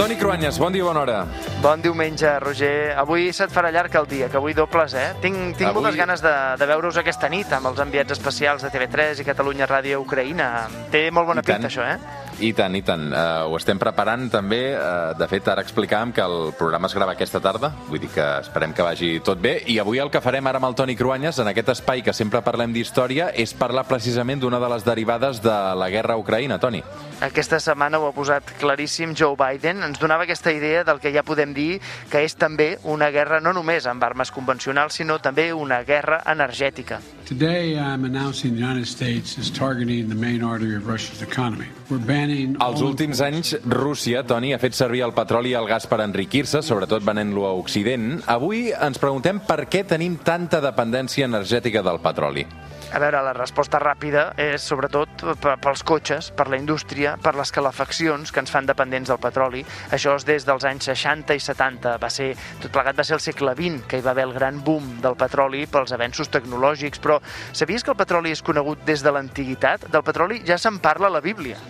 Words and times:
Toni 0.00 0.16
Cruanyes, 0.16 0.56
bon 0.58 0.72
dia, 0.72 0.80
bona 0.82 1.00
hora. 1.02 1.26
Bon 1.60 1.82
diumenge, 1.84 2.30
Roger. 2.40 2.94
Avui 2.96 3.34
se't 3.36 3.52
farà 3.52 3.68
llarg 3.68 3.92
el 4.00 4.06
dia, 4.08 4.30
que 4.32 4.38
avui 4.38 4.54
dobles, 4.56 4.94
eh? 4.96 5.10
Tinc, 5.20 5.58
tinc 5.58 5.68
Avui- 5.68 5.82
moltes 5.82 5.98
ganes 5.98 6.22
de, 6.24 6.32
de 6.56 6.68
veure-us 6.70 6.96
aquesta 7.02 7.28
nit 7.28 7.52
amb 7.52 7.68
els 7.68 7.82
enviats 7.84 8.14
especials 8.16 8.64
de 8.64 8.70
TV3 8.72 9.20
i 9.20 9.26
Catalunya 9.28 9.68
Ràdio 9.68 10.00
Ucraïna. 10.00 10.46
Té 10.90 11.10
molt 11.12 11.28
bona 11.28 11.44
I 11.44 11.44
tant. 11.44 11.60
pinta, 11.60 11.68
això, 11.68 11.84
eh? 11.84 11.98
I 12.40 12.54
tant, 12.56 12.78
i 12.78 12.80
tant. 12.80 13.10
Uh, 13.12 13.50
ho 13.52 13.58
estem 13.60 13.76
preparant 13.76 14.30
també. 14.32 14.62
Uh, 14.72 15.12
de 15.20 15.28
fet, 15.28 15.52
ara 15.52 15.60
explicàvem 15.60 16.14
que 16.16 16.24
el 16.24 16.54
programa 16.56 16.88
es 16.88 16.96
grava 16.96 17.12
aquesta 17.12 17.42
tarda, 17.44 17.74
vull 17.90 18.00
dir 18.00 18.08
que 18.08 18.24
esperem 18.40 18.72
que 18.72 18.86
vagi 18.88 19.12
tot 19.20 19.36
bé. 19.38 19.58
I 19.68 19.76
avui 19.84 20.00
el 20.00 20.08
que 20.08 20.24
farem 20.24 20.48
ara 20.48 20.56
amb 20.56 20.70
el 20.70 20.80
Toni 20.80 20.96
Cruanyes, 20.96 21.44
en 21.44 21.52
aquest 21.52 21.76
espai 21.76 22.00
que 22.00 22.16
sempre 22.16 22.40
parlem 22.40 22.72
d'història, 22.72 23.34
és 23.36 23.52
parlar 23.52 23.84
precisament 23.84 24.40
d'una 24.40 24.64
de 24.64 24.72
les 24.78 24.88
derivades 24.88 25.44
de 25.44 25.58
la 25.76 25.90
guerra 25.92 26.16
a 26.16 26.24
Ucraïna, 26.24 26.56
Toni. 26.58 26.80
Aquesta 27.20 27.58
setmana 27.60 27.98
ho 28.00 28.06
ha 28.08 28.14
posat 28.16 28.54
claríssim 28.56 29.10
Joe 29.12 29.36
Biden. 29.36 29.82
Ens 29.84 29.98
donava 30.00 30.24
aquesta 30.24 30.54
idea 30.56 30.86
del 30.88 31.02
que 31.02 31.10
ja 31.12 31.20
podem 31.20 31.50
dir 31.52 31.74
que 32.08 32.22
és 32.24 32.32
també 32.32 32.78
una 32.88 33.10
guerra 33.12 33.42
no 33.44 33.52
només 33.52 33.84
amb 33.84 34.00
armes 34.08 34.32
convencionals, 34.32 34.96
sinó 34.96 35.18
també 35.20 35.50
una 35.52 35.82
guerra 35.84 36.22
energètica. 36.32 37.02
Today, 37.28 37.76
I'm 37.76 38.08
announcing 38.08 38.56
the 38.56 38.64
United 38.64 38.88
States 38.88 39.36
is 39.36 39.52
targeting 39.52 40.08
the 40.08 40.16
main 40.16 40.42
artery 40.42 40.74
of 40.74 40.88
Russia's 40.88 41.20
economy. 41.20 41.68
We're 41.90 42.00
banning 42.00 42.56
Els 42.64 42.80
últims 42.80 43.20
anys, 43.20 43.52
Rússia, 43.68 44.24
Toni, 44.24 44.54
ha 44.54 44.58
fet 44.58 44.74
servir 44.74 45.04
el 45.04 45.12
petroli 45.12 45.52
i 45.52 45.58
el 45.60 45.68
gas 45.68 45.84
per 45.90 46.00
enriquir-se, 46.00 46.64
sobretot 46.64 47.04
venent-lo 47.04 47.44
a 47.44 47.52
Occident. 47.60 48.22
Avui 48.32 48.70
ens 48.72 48.96
preguntem 48.98 49.44
per 49.44 49.66
què 49.68 49.84
tenim 49.84 50.16
tanta 50.24 50.64
dependència 50.64 51.28
energètica 51.28 51.84
del 51.84 52.00
petroli. 52.00 52.48
A 52.90 52.98
veure, 52.98 53.20
la 53.22 53.32
resposta 53.36 53.78
ràpida 53.78 54.32
és 54.40 54.64
sobretot 54.66 55.22
pels 55.62 55.82
cotxes, 55.86 56.32
per 56.34 56.48
la 56.50 56.58
indústria, 56.58 57.12
per 57.22 57.36
les 57.38 57.52
calefaccions 57.54 58.32
que 58.34 58.42
ens 58.42 58.50
fan 58.50 58.66
dependents 58.66 59.12
del 59.12 59.20
petroli. 59.22 59.62
Això 59.94 60.16
és 60.18 60.26
des 60.26 60.46
dels 60.48 60.66
anys 60.66 60.88
60 60.90 61.36
i 61.38 61.42
70. 61.44 61.92
Va 62.02 62.10
ser, 62.10 62.32
tot 62.58 62.72
plegat 62.74 62.98
va 62.98 63.06
ser 63.06 63.14
el 63.20 63.22
segle 63.22 63.54
XX 63.54 63.86
que 63.86 64.00
hi 64.00 64.04
va 64.06 64.10
haver 64.10 64.26
el 64.26 64.34
gran 64.34 64.58
boom 64.66 64.96
del 65.04 65.14
petroli 65.20 65.68
pels 65.70 65.94
avenços 65.94 66.32
tecnològics. 66.34 66.98
Però 66.98 67.20
sabies 67.52 67.86
que 67.86 67.94
el 67.94 68.00
petroli 68.00 68.34
és 68.34 68.42
conegut 68.42 68.82
des 68.88 69.06
de 69.06 69.14
l'antiguitat? 69.14 69.86
Del 69.94 70.02
petroli 70.02 70.42
ja 70.46 70.58
se'n 70.58 70.82
parla 70.82 71.06
a 71.06 71.14
la 71.20 71.22
Bíblia. 71.22 71.62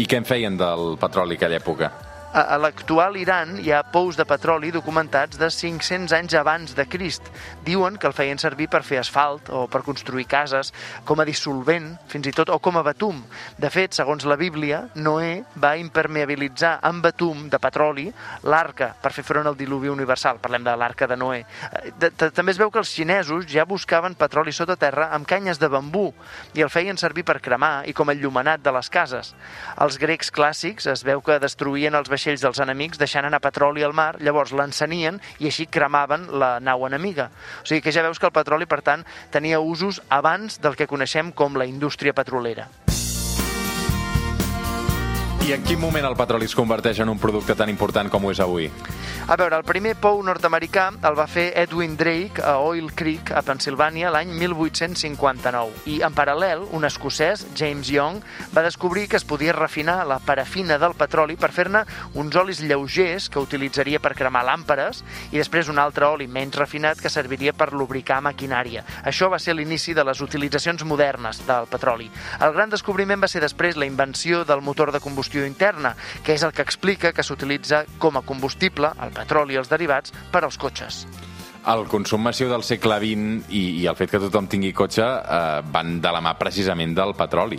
I 0.00 0.08
què 0.08 0.16
en 0.16 0.24
feien 0.24 0.56
del 0.56 0.96
petroli 0.98 1.36
aquella 1.36 1.60
època? 1.60 1.92
A 2.34 2.56
l'actual 2.58 3.14
Iran 3.14 3.60
hi 3.62 3.68
ha 3.70 3.84
pous 3.94 4.16
de 4.18 4.24
petroli 4.26 4.72
documentats 4.74 5.38
de 5.38 5.46
500 5.54 6.10
anys 6.16 6.32
abans 6.34 6.72
de 6.74 6.82
Crist. 6.90 7.28
Diuen 7.62 7.94
que 7.94 8.08
el 8.10 8.14
feien 8.16 8.40
servir 8.42 8.66
per 8.72 8.80
fer 8.82 8.98
asfalt 8.98 9.52
o 9.54 9.68
per 9.70 9.84
construir 9.86 10.24
cases, 10.26 10.72
com 11.06 11.22
a 11.22 11.26
dissolvent, 11.28 11.92
fins 12.10 12.26
i 12.26 12.32
tot, 12.34 12.50
o 12.50 12.58
com 12.58 12.74
a 12.74 12.82
betum. 12.82 13.20
De 13.54 13.70
fet, 13.70 13.94
segons 13.94 14.26
la 14.26 14.34
Bíblia, 14.34 14.80
Noé 14.96 15.44
va 15.62 15.76
impermeabilitzar 15.78 16.80
amb 16.82 17.06
betum 17.06 17.44
de 17.52 17.60
petroli 17.62 18.08
l'arca 18.50 18.90
per 18.98 19.14
fer 19.14 19.22
front 19.30 19.46
al 19.46 19.54
diluvi 19.54 19.92
universal. 19.94 20.42
Parlem 20.42 20.66
de 20.66 20.74
l'arca 20.74 21.06
de 21.06 21.14
Noé. 21.14 21.44
També 22.02 22.50
es 22.50 22.58
veu 22.58 22.74
que 22.74 22.82
els 22.82 22.96
xinesos 22.96 23.46
ja 23.46 23.62
buscaven 23.62 24.18
petroli 24.18 24.50
sota 24.50 24.74
terra 24.74 25.12
amb 25.14 25.30
canyes 25.30 25.62
de 25.62 25.70
bambú 25.70 26.08
i 26.58 26.66
el 26.66 26.74
feien 26.74 26.98
servir 26.98 27.22
per 27.30 27.38
cremar 27.38 27.86
i 27.86 27.94
com 27.94 28.10
a 28.10 28.18
enllumenat 28.18 28.66
de 28.66 28.74
les 28.74 28.90
cases. 28.90 29.36
Els 29.78 30.02
grecs 30.02 30.34
clàssics 30.34 30.90
es 30.90 31.06
veu 31.06 31.22
que 31.22 31.38
destruïen 31.38 31.94
els 31.94 32.10
vaixells 32.10 32.23
dels 32.24 32.60
enemics 32.64 33.00
deixant 33.00 33.28
anar 33.28 33.42
petroli 33.44 33.84
al 33.84 33.92
mar, 33.92 34.14
llavors 34.24 34.54
l'encenien 34.56 35.20
i 35.38 35.50
així 35.50 35.66
cremaven 35.66 36.30
la 36.40 36.56
nau 36.60 36.86
enemiga. 36.88 37.28
O 37.62 37.68
sigui 37.68 37.84
que 37.84 37.92
ja 37.92 38.06
veus 38.06 38.18
que 38.18 38.30
el 38.30 38.36
petroli, 38.36 38.66
per 38.70 38.80
tant, 38.86 39.04
tenia 39.30 39.60
usos 39.60 40.00
abans 40.08 40.60
del 40.64 40.76
que 40.78 40.88
coneixem 40.88 41.32
com 41.32 41.60
la 41.60 41.68
indústria 41.68 42.16
petrolera. 42.16 42.70
I 45.44 45.50
en 45.52 45.60
quin 45.60 45.76
moment 45.76 46.06
el 46.08 46.14
petroli 46.16 46.46
es 46.48 46.54
converteix 46.56 47.02
en 47.04 47.10
un 47.12 47.18
producte 47.20 47.52
tan 47.52 47.68
important 47.68 48.08
com 48.08 48.24
ho 48.24 48.30
és 48.32 48.38
avui? 48.40 48.70
A 49.28 49.36
veure, 49.36 49.58
el 49.58 49.64
primer 49.68 49.90
pou 50.00 50.22
nord-americà 50.24 50.86
el 51.04 51.16
va 51.18 51.26
fer 51.28 51.50
Edwin 51.60 51.98
Drake 52.00 52.40
a 52.40 52.54
Oil 52.64 52.86
Creek, 52.96 53.28
a 53.28 53.42
Pensilvània, 53.44 54.08
l'any 54.12 54.32
1859. 54.32 55.82
I, 55.92 55.98
en 56.06 56.16
paral·lel, 56.16 56.64
un 56.72 56.88
escocès, 56.88 57.42
James 57.56 57.90
Young, 57.92 58.22
va 58.56 58.64
descobrir 58.64 59.04
que 59.08 59.18
es 59.20 59.26
podia 59.28 59.52
refinar 59.52 59.98
la 60.08 60.16
parafina 60.16 60.78
del 60.80 60.96
petroli 60.96 61.36
per 61.36 61.52
fer-ne 61.52 61.84
uns 62.16 62.40
olis 62.40 62.62
lleugers 62.64 63.28
que 63.28 63.44
utilitzaria 63.44 64.00
per 64.00 64.14
cremar 64.16 64.46
làmperes 64.48 65.02
i 65.28 65.36
després 65.36 65.68
un 65.68 65.82
altre 65.82 66.08
oli 66.08 66.24
menys 66.24 66.56
refinat 66.56 67.04
que 67.04 67.12
serviria 67.12 67.52
per 67.52 67.74
lubricar 67.76 68.22
maquinària. 68.24 68.86
Això 69.04 69.28
va 69.28 69.40
ser 69.40 69.58
l'inici 69.58 69.92
de 69.92 70.08
les 70.08 70.24
utilitzacions 70.24 70.88
modernes 70.88 71.44
del 71.44 71.68
petroli. 71.68 72.08
El 72.40 72.56
gran 72.56 72.72
descobriment 72.72 73.20
va 73.20 73.28
ser 73.28 73.44
després 73.44 73.76
la 73.76 73.88
invenció 73.92 74.46
del 74.48 74.64
motor 74.64 74.92
de 74.92 75.04
combustió 75.04 75.33
interna, 75.42 75.96
que 76.22 76.36
és 76.38 76.44
el 76.46 76.54
que 76.54 76.62
explica 76.62 77.12
que 77.12 77.26
s'utilitza 77.26 77.82
com 77.98 78.16
a 78.16 78.22
combustible, 78.22 78.92
el 79.02 79.10
petroli 79.16 79.58
i 79.58 79.58
els 79.58 79.72
derivats, 79.72 80.14
per 80.30 80.44
als 80.44 80.60
cotxes. 80.60 81.04
El 81.66 81.86
consum 81.90 82.22
massiu 82.22 82.50
del 82.52 82.62
segle 82.62 83.00
XX 83.00 83.50
i, 83.50 83.64
i 83.82 83.86
el 83.90 83.96
fet 83.98 84.12
que 84.12 84.20
tothom 84.22 84.46
tingui 84.52 84.74
cotxe 84.76 85.02
eh, 85.02 85.62
van 85.74 85.96
de 86.04 86.12
la 86.12 86.20
mà 86.22 86.36
precisament 86.38 86.92
del 86.94 87.16
petroli. 87.18 87.58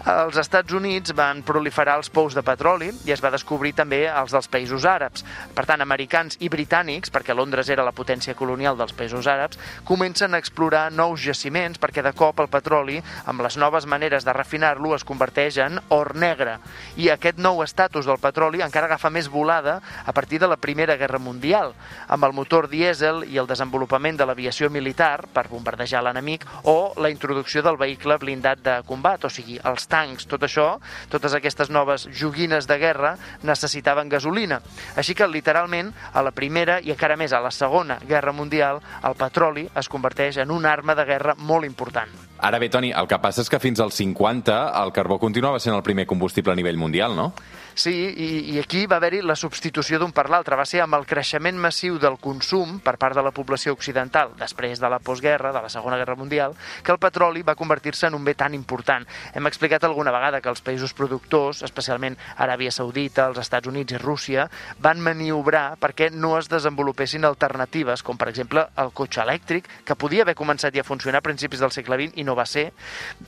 Als 0.00 0.38
Estats 0.40 0.72
Units 0.72 1.12
van 1.12 1.42
proliferar 1.44 1.98
els 2.00 2.08
pous 2.08 2.32
de 2.32 2.40
petroli 2.40 2.86
i 3.04 3.12
es 3.12 3.20
va 3.20 3.28
descobrir 3.34 3.74
també 3.76 4.06
els 4.08 4.32
dels 4.32 4.46
països 4.48 4.86
àrabs. 4.88 5.26
Per 5.52 5.66
tant, 5.68 5.82
americans 5.84 6.38
i 6.40 6.48
britànics, 6.48 7.12
perquè 7.12 7.36
Londres 7.36 7.68
era 7.68 7.84
la 7.84 7.92
potència 7.92 8.32
colonial 8.34 8.78
dels 8.78 8.94
països 8.96 9.28
àrabs, 9.28 9.58
comencen 9.84 10.32
a 10.32 10.40
explorar 10.40 10.86
nous 10.90 11.20
jaciments 11.20 11.76
perquè 11.76 12.00
de 12.00 12.14
cop 12.16 12.40
el 12.40 12.48
petroli, 12.48 12.96
amb 13.28 13.44
les 13.44 13.58
noves 13.60 13.84
maneres 13.84 14.24
de 14.24 14.32
refinar-lo, 14.32 14.94
es 14.96 15.04
converteix 15.04 15.58
en 15.66 15.76
or 15.92 16.14
negre. 16.16 16.56
I 16.96 17.10
aquest 17.12 17.36
nou 17.36 17.60
estatus 17.60 18.08
del 18.08 18.22
petroli 18.24 18.64
encara 18.64 18.88
agafa 18.88 19.12
més 19.12 19.28
volada 19.28 19.82
a 20.06 20.16
partir 20.16 20.40
de 20.40 20.48
la 20.48 20.56
Primera 20.56 20.96
Guerra 20.96 21.20
Mundial, 21.20 21.74
amb 22.08 22.24
el 22.24 22.32
motor 22.32 22.70
dièsel 22.72 23.26
i 23.28 23.36
el 23.36 23.50
desenvolupament 23.50 24.16
de 24.16 24.24
l'aviació 24.24 24.72
militar 24.72 25.26
per 25.28 25.50
bombardejar 25.52 26.00
l'enemic 26.08 26.48
o 26.64 26.94
la 26.96 27.12
introducció 27.12 27.60
del 27.60 27.76
vehicle 27.76 28.16
blindat 28.16 28.64
de 28.64 28.80
combat, 28.88 29.28
o 29.28 29.34
sigui, 29.36 29.60
els 29.60 29.89
tancs, 29.90 30.28
tot 30.30 30.46
això, 30.46 30.68
totes 31.10 31.34
aquestes 31.36 31.70
noves 31.70 32.06
joguines 32.16 32.68
de 32.70 32.78
guerra 32.80 33.14
necessitaven 33.46 34.08
gasolina. 34.08 34.60
Així 34.96 35.16
que, 35.18 35.28
literalment, 35.28 35.92
a 36.12 36.24
la 36.24 36.32
Primera 36.32 36.78
i 36.80 36.94
encara 36.94 37.18
més 37.20 37.34
a 37.34 37.42
la 37.42 37.52
Segona 37.54 37.98
Guerra 38.06 38.32
Mundial, 38.32 38.80
el 39.04 39.18
petroli 39.18 39.66
es 39.76 39.90
converteix 39.90 40.40
en 40.40 40.50
una 40.54 40.72
arma 40.72 40.94
de 40.94 41.06
guerra 41.08 41.36
molt 41.36 41.68
important. 41.68 42.10
Ara 42.40 42.58
bé, 42.58 42.70
Toni, 42.72 42.94
el 42.96 43.08
que 43.08 43.18
passa 43.20 43.42
és 43.44 43.50
que 43.52 43.60
fins 43.60 43.82
als 43.84 43.98
50 44.00 44.60
el 44.80 44.92
carbó 44.96 45.18
continuava 45.20 45.60
sent 45.60 45.76
el 45.76 45.84
primer 45.84 46.06
combustible 46.08 46.54
a 46.54 46.56
nivell 46.56 46.78
mundial, 46.80 47.16
no? 47.16 47.32
Sí, 47.74 47.92
i, 47.92 48.28
i 48.54 48.58
aquí 48.60 48.86
va 48.90 48.96
haver-hi 48.98 49.22
la 49.22 49.36
substitució 49.38 49.98
d'un 50.00 50.12
per 50.12 50.28
l'altre. 50.30 50.56
Va 50.58 50.66
ser 50.68 50.82
amb 50.84 50.96
el 50.98 51.06
creixement 51.08 51.56
massiu 51.60 51.98
del 52.02 52.18
consum 52.20 52.78
per 52.84 52.96
part 53.00 53.16
de 53.16 53.22
la 53.24 53.32
població 53.34 53.72
occidental 53.76 54.34
després 54.38 54.80
de 54.80 54.90
la 54.90 54.98
postguerra, 54.98 55.52
de 55.52 55.62
la 55.62 55.70
Segona 55.72 55.98
Guerra 56.00 56.16
Mundial, 56.18 56.56
que 56.84 56.92
el 56.92 56.98
petroli 56.98 57.42
va 57.46 57.54
convertir-se 57.54 58.08
en 58.08 58.14
un 58.18 58.24
bé 58.24 58.34
tan 58.34 58.54
important. 58.54 59.06
Hem 59.34 59.46
explicat 59.46 59.84
alguna 59.84 60.12
vegada 60.14 60.40
que 60.40 60.50
els 60.50 60.62
països 60.64 60.94
productors, 60.96 61.62
especialment 61.62 62.18
Aràbia 62.36 62.72
Saudita, 62.74 63.28
els 63.30 63.38
Estats 63.38 63.70
Units 63.70 63.94
i 63.94 64.00
Rússia, 64.02 64.48
van 64.80 65.00
maniobrar 65.00 65.76
perquè 65.80 66.10
no 66.12 66.36
es 66.38 66.50
desenvolupessin 66.50 67.24
alternatives, 67.24 68.02
com 68.02 68.18
per 68.18 68.28
exemple 68.32 68.66
el 68.76 68.92
cotxe 68.92 69.22
elèctric, 69.24 69.68
que 69.86 69.96
podia 69.96 70.26
haver 70.26 70.36
començat 70.38 70.74
ja 70.74 70.84
a 70.84 70.88
funcionar 70.88 71.20
a 71.20 71.26
principis 71.26 71.60
del 71.60 71.72
segle 71.74 71.96
XX 72.00 72.20
i 72.20 72.24
no 72.26 72.36
va 72.36 72.46
ser. 72.46 72.70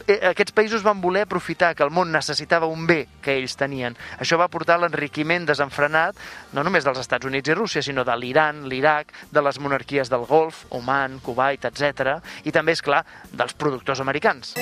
Eh, 0.07 0.21
Aquests 0.33 0.55
països 0.57 0.85
van 0.85 1.01
voler 1.01 1.25
aprofitar 1.27 1.75
que 1.77 1.85
el 1.85 1.93
món 1.95 2.13
necessitava 2.13 2.67
un 2.71 2.87
bé 2.87 3.07
que 3.23 3.37
ells 3.39 3.57
tenien. 3.57 3.97
Això 4.19 4.32
va 4.41 4.51
portar 4.53 4.79
l'enriquiment 4.81 5.47
desenfrenat 5.49 6.19
no 6.53 6.65
només 6.67 6.85
dels 6.87 7.01
Estats 7.03 7.29
Units 7.29 7.53
i 7.53 7.59
Rússia, 7.59 7.83
sinó 7.83 8.05
de 8.05 8.17
l'Iran, 8.17 8.65
l'Iraq, 8.69 9.13
de 9.33 9.43
les 9.43 9.59
monarquies 9.59 10.13
del 10.13 10.27
Golf, 10.29 10.65
Oman, 10.71 11.21
Kuwait, 11.25 11.69
etc. 11.69 12.19
i 12.45 12.55
també, 12.55 12.77
és 12.77 12.85
clar, 12.85 13.05
dels 13.33 13.55
productors 13.59 14.05
americans. 14.05 14.57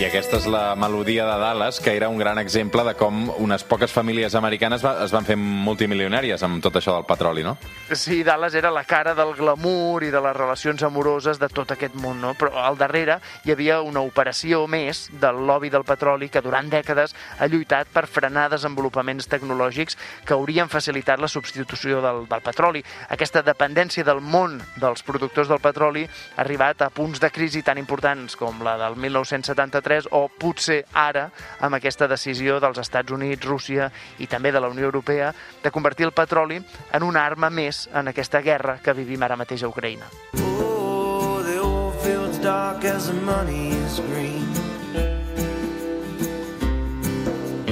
I 0.00 0.06
aquesta 0.06 0.38
és 0.38 0.46
la 0.48 0.72
melodia 0.80 1.26
de 1.28 1.34
Dallas, 1.36 1.76
que 1.84 1.92
era 1.92 2.08
un 2.08 2.16
gran 2.16 2.38
exemple 2.40 2.80
de 2.86 2.94
com 2.96 3.26
unes 3.36 3.66
poques 3.68 3.92
famílies 3.92 4.32
americanes 4.38 4.80
va, 4.80 4.94
es 5.04 5.12
van 5.12 5.26
fer 5.28 5.34
multimilionàries 5.36 6.40
amb 6.46 6.62
tot 6.64 6.78
això 6.80 6.94
del 6.94 7.04
petroli, 7.04 7.42
no? 7.44 7.58
Sí, 7.92 8.22
Dallas 8.24 8.56
era 8.56 8.70
la 8.72 8.86
cara 8.88 9.12
del 9.18 9.34
glamour 9.36 10.06
i 10.06 10.08
de 10.08 10.22
les 10.24 10.32
relacions 10.38 10.80
amoroses 10.88 11.36
de 11.36 11.50
tot 11.52 11.74
aquest 11.74 11.98
món, 12.00 12.16
no? 12.22 12.30
Però 12.32 12.62
al 12.62 12.78
darrere 12.80 13.18
hi 13.44 13.52
havia 13.52 13.82
una 13.84 14.00
operació 14.00 14.62
més 14.64 15.02
del 15.20 15.42
lobby 15.44 15.68
del 15.68 15.84
petroli 15.84 16.30
que 16.32 16.40
durant 16.40 16.72
dècades 16.72 17.12
ha 17.36 17.50
lluitat 17.52 17.92
per 17.92 18.06
frenar 18.08 18.46
desenvolupaments 18.54 19.28
tecnològics 19.28 20.00
que 20.24 20.32
haurien 20.38 20.72
facilitat 20.72 21.20
la 21.20 21.28
substitució 21.28 22.00
del, 22.00 22.22
del 22.30 22.46
petroli. 22.48 22.80
Aquesta 23.12 23.44
dependència 23.44 24.08
del 24.08 24.24
món 24.24 24.62
dels 24.80 25.04
productors 25.04 25.52
del 25.52 25.60
petroli 25.60 26.08
ha 26.08 26.40
arribat 26.46 26.88
a 26.88 26.88
punts 26.88 27.20
de 27.20 27.28
crisi 27.28 27.60
tan 27.60 27.76
importants 27.76 28.40
com 28.40 28.64
la 28.64 28.78
del 28.80 28.96
1973 28.96 29.89
o 30.10 30.28
potser 30.28 30.84
ara 30.94 31.28
amb 31.60 31.76
aquesta 31.78 32.08
decisió 32.08 32.60
dels 32.62 32.78
Estats 32.78 33.12
Units, 33.12 33.46
Rússia 33.46 33.90
i 34.18 34.28
també 34.30 34.52
de 34.52 34.60
la 34.62 34.70
Unió 34.70 34.86
Europea 34.86 35.32
de 35.62 35.70
convertir 35.70 36.06
el 36.06 36.12
petroli 36.12 36.60
en 36.60 37.02
una 37.02 37.24
arma 37.26 37.50
més 37.50 37.88
en 37.92 38.08
aquesta 38.08 38.40
guerra 38.40 38.78
que 38.82 38.94
vivim 38.94 39.22
ara 39.22 39.36
mateix 39.36 39.64
a 39.64 39.72
Ucraïna. 39.72 40.06
Oh, 40.38 41.42
the 41.42 41.58
old 41.58 41.94
field's 42.04 42.38
dark 42.38 42.84
as 42.84 43.08
the 43.08 43.18
money 43.26 43.70
is 43.74 44.00
green. 44.12 44.46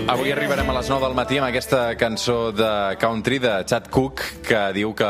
Avui 0.09 0.33
arribarem 0.33 0.71
a 0.71 0.75
les 0.79 0.89
9 0.89 1.05
del 1.05 1.15
matí 1.15 1.37
amb 1.37 1.51
aquesta 1.51 1.93
cançó 2.01 2.49
de 2.57 2.97
country 2.97 3.37
de 3.45 3.59
Chad 3.69 3.91
Cook 3.93 4.25
que 4.47 4.63
diu 4.73 4.95
que 4.97 5.09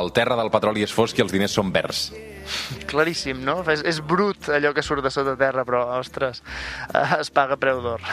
el 0.00 0.12
terra 0.16 0.40
del 0.40 0.48
petroli 0.50 0.88
és 0.88 0.94
fosc 0.96 1.20
i 1.20 1.26
els 1.26 1.36
diners 1.36 1.52
són 1.52 1.68
verds. 1.68 2.06
Claríssim, 2.90 3.42
no? 3.44 3.60
És, 3.72 3.82
és 3.88 4.00
brut 4.04 4.48
allò 4.52 4.72
que 4.76 4.82
surt 4.84 5.04
de 5.04 5.10
sota 5.10 5.36
terra, 5.40 5.64
però, 5.68 5.84
ostres, 5.98 6.42
eh, 6.92 7.06
es 7.20 7.30
paga 7.30 7.56
preu 7.60 7.82
d'or. 7.84 8.04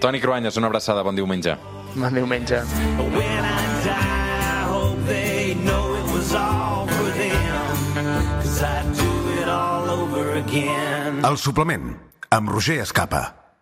Toni 0.00 0.20
Cruanyes, 0.20 0.56
una 0.60 0.68
abraçada, 0.68 1.02
bon 1.06 1.16
diumenge. 1.16 1.56
Bon 1.94 2.12
diumenge. 2.12 2.60
When 2.98 3.44
I 3.44 3.64
die, 3.86 4.66
hope 4.68 5.06
they 5.08 5.54
know 5.64 5.94
it 5.96 6.12
was 6.12 6.34
all 6.34 6.86
for 6.86 7.10
them. 7.16 8.42
Cause 8.42 8.62
I'd 8.62 8.92
do 8.96 9.40
it 9.40 9.48
all 9.48 9.88
over 9.90 10.36
again. 10.38 11.24
El 11.24 11.38
suplement, 11.38 11.96
amb 12.30 12.48
Roger 12.52 12.82
Escapa. 12.84 13.24